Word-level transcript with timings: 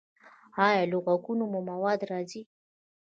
ایا 0.65 0.83
له 0.91 0.97
غوږونو 1.03 1.43
مو 1.51 1.59
مواد 1.71 1.99
راځي؟ 2.11 2.41